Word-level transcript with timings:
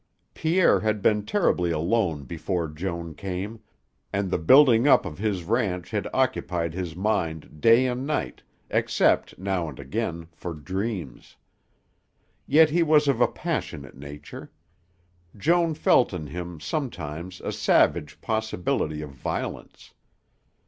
Pierre 0.33 0.79
had 0.79 1.03
been 1.03 1.27
terribly 1.27 1.69
alone 1.69 2.23
before 2.23 2.67
Joan 2.67 3.13
came, 3.13 3.59
and 4.11 4.31
the 4.31 4.39
building 4.39 4.87
up 4.87 5.05
of 5.05 5.19
his 5.19 5.43
ranch 5.43 5.91
had 5.91 6.07
occupied 6.11 6.73
his 6.73 6.95
mind 6.95 7.61
day 7.61 7.85
and 7.85 8.07
night 8.07 8.41
except, 8.71 9.37
now 9.37 9.69
and 9.69 9.79
again, 9.79 10.27
for 10.31 10.55
dreams. 10.55 11.37
Yet 12.47 12.71
he 12.71 12.81
was 12.81 13.07
of 13.07 13.21
a 13.21 13.27
passionate 13.27 13.95
nature. 13.95 14.51
Joan 15.37 15.75
felt 15.75 16.13
in 16.15 16.25
him 16.25 16.59
sometimes 16.59 17.39
a 17.39 17.51
savage 17.51 18.21
possibility 18.21 19.03
of 19.03 19.11
violence. 19.11 19.93